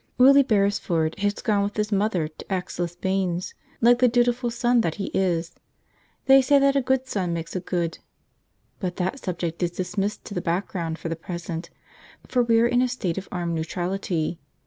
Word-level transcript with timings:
Willie 0.17 0.41
Beresford 0.41 1.13
has 1.19 1.35
gone 1.43 1.61
with 1.61 1.77
his 1.77 1.91
mother 1.91 2.27
to 2.27 2.45
Aix 2.51 2.79
les 2.79 2.95
Bains, 2.95 3.53
like 3.81 3.99
the 3.99 4.07
dutiful 4.07 4.49
son 4.49 4.81
that 4.81 4.95
he 4.95 5.11
is. 5.13 5.51
They 6.25 6.41
say 6.41 6.57
that 6.57 6.75
a 6.75 6.81
good 6.81 7.05
son 7.05 7.33
makes 7.33 7.55
a 7.55 7.59
good 7.59 7.99
But 8.79 8.95
that 8.95 9.19
subject 9.23 9.61
is 9.61 9.69
dismissed 9.69 10.25
to 10.25 10.33
the 10.33 10.41
background 10.41 10.97
for 10.97 11.07
the 11.07 11.15
present, 11.15 11.69
for 12.27 12.41
we 12.41 12.59
are 12.61 12.67
in 12.67 12.81
a 12.81 12.87
state 12.87 13.19
of 13.19 13.29
armed 13.31 13.53
neutrality. 13.53 14.39